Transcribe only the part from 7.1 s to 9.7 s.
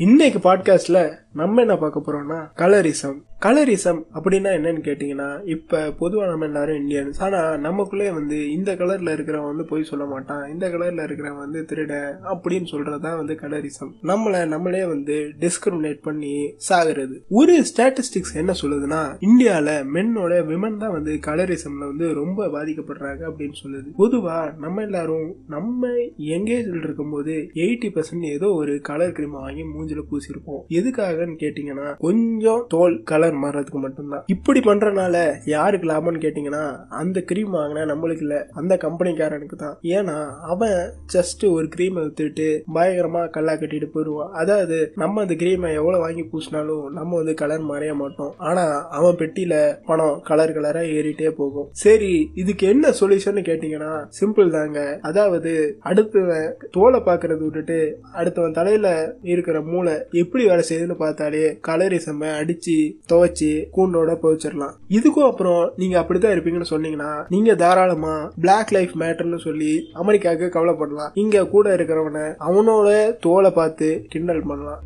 ஆனால் நமக்குள்ளே வந்து இந்த கலரில் இருக்கிறவன் வந்து